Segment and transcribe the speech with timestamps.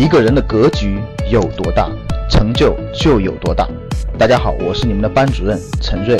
[0.00, 0.98] 一个人的格局
[1.30, 1.86] 有多大，
[2.30, 3.68] 成就就有多大。
[4.18, 6.18] 大家好，我是你们的班主任陈瑞，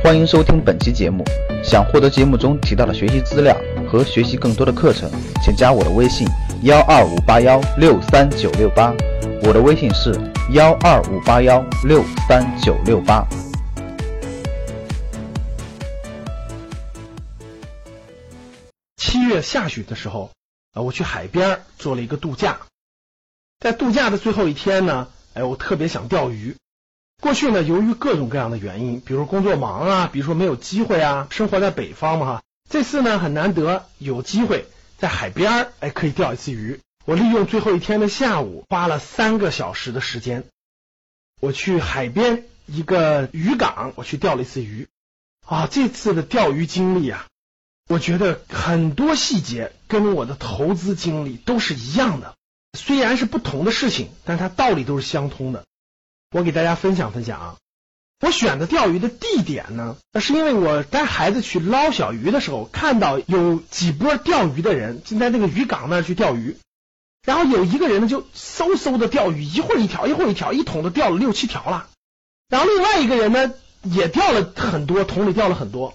[0.00, 1.24] 欢迎收听本期节目。
[1.60, 3.56] 想获得节目中提到的学习资料
[3.90, 5.10] 和学习更多的课程，
[5.42, 6.24] 请加我的微信
[6.62, 8.94] 幺二五八幺六三九六八。
[9.42, 10.14] 我的微信是
[10.52, 13.26] 幺二五八幺六三九六八。
[18.96, 20.30] 七月下旬的时候，
[20.74, 22.56] 啊，我去海边做了一个度假。
[23.58, 26.56] 在度假的最后一天呢，哎，我特别想钓鱼。
[27.22, 32.42] 过去呢，由于各种各样的原因，比如工作忙啊，比如说没有机会啊，生活在北方嘛哈。
[32.68, 34.66] 这次呢，很难得有机会
[34.98, 36.80] 在海边哎，可以钓一次鱼。
[37.06, 40.44] 我利用最后一天的下午，花了三个小时的时间，
[41.40, 44.88] 我去海边一个渔港，我去钓了一次鱼。
[45.46, 47.26] 啊，这次的钓鱼经历啊，
[47.88, 52.34] 我觉得很多细节跟我的投资经历都是一样的，
[52.76, 55.64] 虽然是不同的事情，但它道理都是相通的。
[56.30, 57.56] 我给大家分享分享啊，
[58.20, 66.56] 我选择钓鱼的地点呢，那是因为我带孩子去捞小鱼的时候，看到有几波钓鱼的人正在那个渔港那儿去钓鱼，
[67.24, 71.88] 然后有一个人呢就嗖嗖的钓鱼，一会儿一条，一会儿一条，一桶都钓了六七条了。
[72.48, 73.52] 然后另外一个人呢
[73.82, 75.94] 也钓了很多，桶里钓了很多。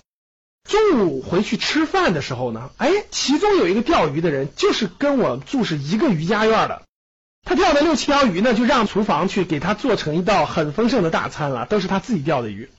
[0.69, 6.83] 中午回去吃饭的时候呢，哎，其中有一个钓鱼的人就是跟我住是一个渔家院的。
[7.43, 12.69] 他钓的六七条鱼呢，就让厨房去给他做成一道很丰盛的大餐了，都是他自己钓的鱼。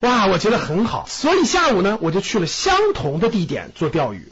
[0.00, 4.30] 哇，我觉得很好，所以下午呢，我就去了相同的地点做钓鱼。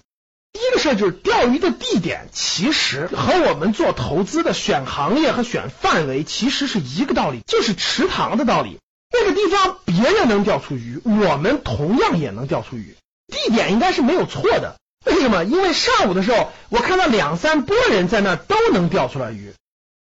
[0.53, 8.79] 第一个事儿就是钓鱼的地点，其实和我们做投资的选行业和选范围其实是一个道理，就是池塘的道理。
[9.13, 12.97] 那个地方别人能钓出鱼，我们同样也能钓出鱼。
[13.27, 14.77] 地点应该是没有错的。
[15.05, 15.45] 为什么？
[15.45, 19.55] 因为上午的时候，我看到两三拨人在那都能钓出来鱼。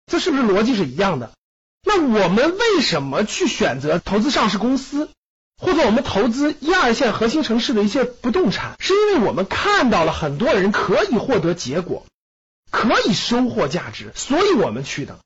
[0.06, 1.32] 这是不是逻辑是一样的？
[1.82, 5.10] 那我们为什么去选择投资上市公司，
[5.60, 8.76] 或者我们投资一二线核心城市的一些不动产？
[8.80, 12.06] 是因为我们看到了很多人可以获得结果，
[12.70, 15.18] 可以收获价值，所以我们去的。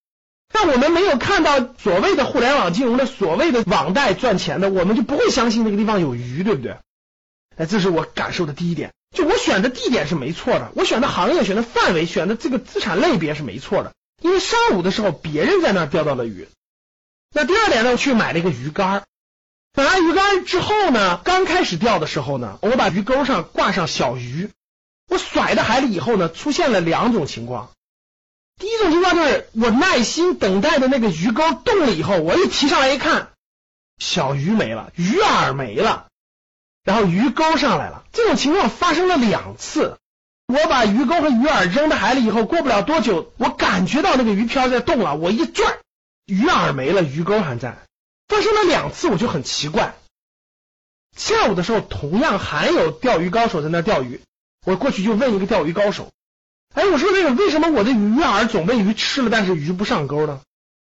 [0.52, 6.76] 但我们没有看到所谓的互联网金融的所谓的网贷赚钱的，我们就不会相信那个地方有鱼，对不对？
[7.56, 8.92] 哎，这是我感受的第一点。
[9.16, 13.92] 就我选的地点是没错的，我选的行业、选的范围、选的这个资产类别是没错的。
[14.22, 16.48] 因为上午的时候别人在那儿钓到了鱼，
[17.34, 19.04] 那第二点呢，我去买了一个鱼竿，
[19.74, 24.50] 买完鱼竿之后呢，刚开始钓的时候呢，我把鱼钩上挂上小鱼，
[25.08, 27.70] 我甩到海里以后呢，出现了两种情况。
[28.60, 33.30] 第一种情况就是我耐心等待的那个鱼钩动了以后，我一提上来一看，
[33.98, 36.08] 小鱼没了，鱼饵没了，
[36.84, 38.04] 然后鱼钩上来了。
[38.12, 39.96] 这种情况发生了两次。
[40.46, 45.14] 我把鱼钩和鱼饵扔到海里以后，过不了多久，我感觉到那个鱼漂在动了。
[45.14, 45.78] 我一拽，
[46.26, 47.78] 鱼饵没了，鱼钩还在。
[48.28, 49.94] 发生了两次，我就很奇怪。
[51.16, 54.20] 下午的时候，同样还有钓鱼高手在那钓鱼。
[54.66, 56.12] 我过去就问一个钓鱼高手
[56.74, 60.40] ：“哎，我说那个为什么我的鱼饵总被鱼吃了，但是鱼不上钩呢？”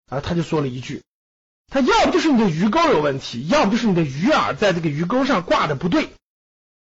[0.10, 1.04] 啊，他就说了一句
[1.68, 6.10] ：“他要不就是你的鱼钩有问题，要不就是你的鱼饵在这个鱼钩上挂的不对。”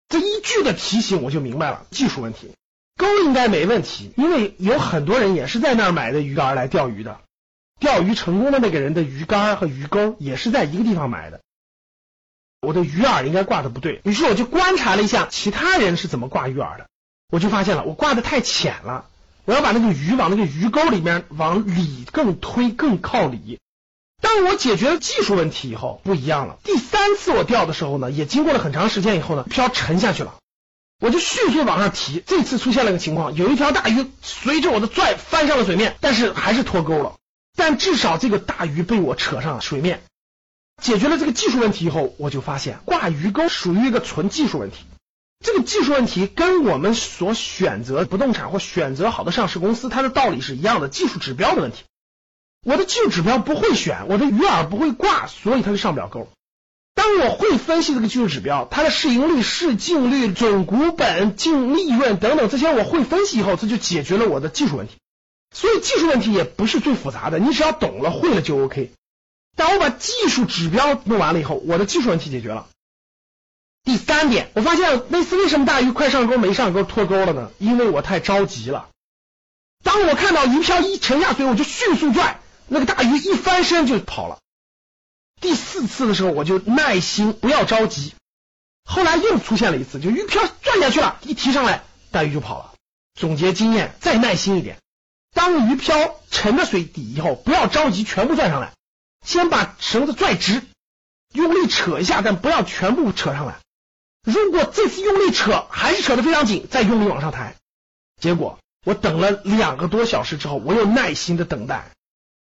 [0.09, 2.53] 这一句的提醒，我就明白了技术问题。
[2.99, 7.21] 钩应该没问题，因为有很多人也是在那儿买的鱼竿来钓鱼的。
[7.81, 11.41] 钓鱼成功的那个人的鱼竿和鱼钩也是在一个地方买的。
[12.61, 16.89] 我的鱼饵应该挂的不对，于是我就观察了一下其他人是怎么挂鱼饵的，
[17.33, 19.07] 我就发现了我挂的太浅了，
[19.47, 23.59] 我要把那个鱼往那个鱼钩里面往里更推，更靠里。
[24.21, 26.59] 当我解决了技术问题以后，不一样了。
[26.63, 30.35] 第三次我钓的时候呢，也经过了很长时间以后呢，漂沉下去了。
[31.01, 37.15] 我就迅速往上提，这次出现了个情况，有一条大鱼随着我的拽翻上了水面，但是还是脱钩了。
[37.57, 40.03] 但至少这个大鱼被我扯上了水面，
[40.83, 44.85] 解决了这个技术问题以后，我就发现挂鱼钩属于一个纯技术问题。
[45.43, 51.83] 这个技术问题跟我们所选择不动产或选择好的上市公司，它的道理是一样的，技术指标的问题。
[52.65, 56.29] 我的技术指标不会选，我的鱼饵不会挂，所以它就上不了钩。
[56.95, 64.95] 当我会分析这个技术指标，它的市盈率、市净率、总股本、净利润等等这些我会分析以后，这就解决了我的技术问题。
[65.55, 68.93] 所以技术问题也不是最复杂的，你只要懂了、会了就 OK。
[69.57, 72.69] 当我把技术指标弄完了以后，我的技术问题解决了。
[73.85, 77.51] 第三点，我发现那次为什么大鱼快上钩没上钩脱钩了呢？
[77.59, 78.89] 因为我太着急了。
[79.83, 84.39] 当我看到鱼漂一沉下水，我就迅速拽，那个大鱼一翻身就跑了。
[85.41, 88.15] 第四次的时候，我就耐心，不要着急。
[88.85, 91.83] 后来又出现了一次，就鱼漂转下去了，一提上来，
[92.13, 92.75] 大鱼就跑了。
[93.19, 94.79] 总结经验，再耐心一点。
[95.35, 98.73] 当鱼漂沉到水底以后，不要着急全部拽上来，
[99.27, 100.63] 先把绳子拽直，
[101.33, 103.59] 用力扯一下，但不要全部扯上来。
[104.25, 107.57] 如果这次用力扯还是扯得非常紧，再用力往上抬。
[108.21, 111.91] 结果我等了两个多小时之后，我又耐心的等待，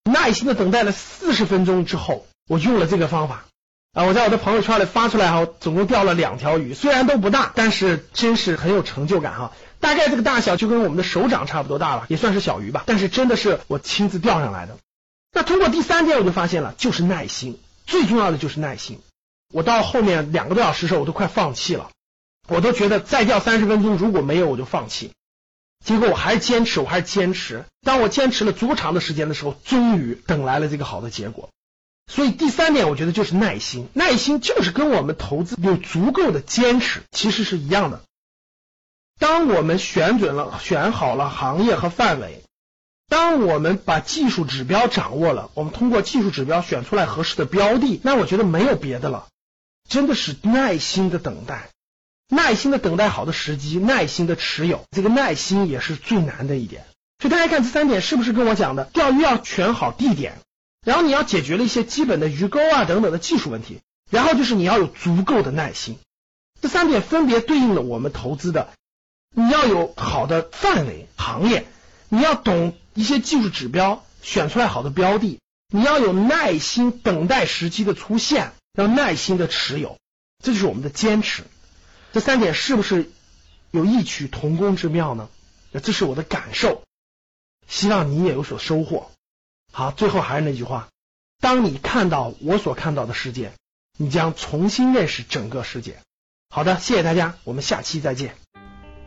[0.03, 3.45] 耐心的等待了四十分钟之后，我用了这个方法
[3.93, 9.53] 啊，我在我的朋友圈里发出来哈，总共钓了两条鱼，虽然都不大，但是真是很有成就感哈。
[9.79, 12.83] 大概这个大小就跟我们的手掌差不多大了，也算是小鱼吧。
[12.85, 14.77] 但是真的是我亲自钓上来的。
[15.31, 18.99] 那通过第三天我就发现了，就是耐心，最重要的就是耐心。
[19.53, 21.89] 我到后面两个多小时的时候，我都快放弃了，
[22.47, 25.11] 我都觉得再掉三十分钟如果没有我就放弃。
[25.83, 27.65] 结果我还是坚持，我还是坚持。
[27.81, 31.49] 当我坚持了足长的时间的时候，终于等来了这个好的结果。
[32.11, 38.01] 所以第三点，我觉得就是耐心，耐心就是跟我们投资有足够的坚持其实是一样的。
[39.19, 42.43] 当我们选准了、选好了行业和范围，
[43.07, 49.27] 当我们把技术指标掌握了，我们通过技术指标选出来合适的标的，那我觉得没有别的了，
[49.89, 51.69] 真的是耐心的等待，
[52.29, 56.85] 耐心的等待好的时机，耐心的持有，这个耐心也是最难的一点。
[57.21, 58.85] 所以大家看这三点是不是跟我讲的？
[58.85, 60.37] 钓鱼要选好地点，
[60.85, 65.97] 然后你要解决了一些基本的鱼钩啊等等的技术问题，然后就是你要有足够的耐心。
[66.61, 68.69] 这三点分别对应了我们投资的。
[69.35, 71.65] 你要有好的范围行业，
[72.09, 75.39] 你要懂一些技术指标，选出来好的标的，
[75.71, 79.97] 你要有耐心等待时机的出现，要耐心的持有，
[80.43, 81.43] 这就是我们的坚持。
[82.11, 83.09] 这三点是不是
[83.71, 85.29] 有异曲同工之妙呢？
[85.83, 86.81] 这是我的感受，
[87.67, 89.11] 希望你也有所收获。
[89.71, 90.87] 好，最后还是那句话，
[91.39, 93.51] 当你看到我所看到的世界，
[93.97, 95.97] 你将重新认识整个世界。
[96.49, 98.35] 好的，谢谢大家，我们下期再见。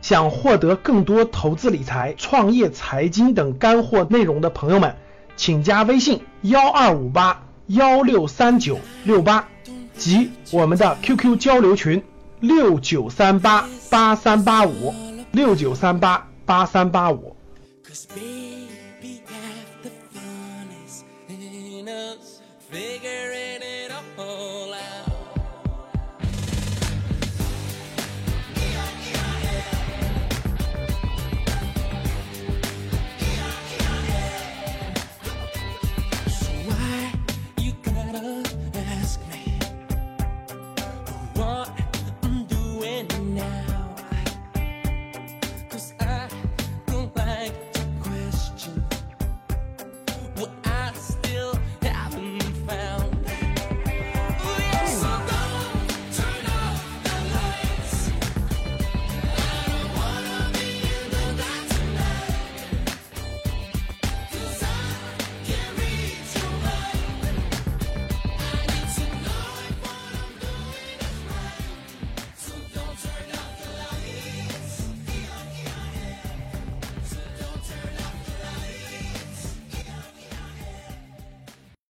[0.01, 4.97] 想获得更多投资理财、创业财经等干货内容的朋友们，
[5.35, 9.47] 请加微信幺二五八幺六三九六八
[9.95, 12.03] 及我们的 QQ 交流群
[12.41, 14.93] 六九三八八三八五
[15.31, 17.35] 六九三八八三八五。